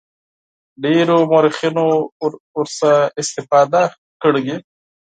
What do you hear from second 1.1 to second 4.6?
مورخینو ورڅخه استفاده کړې.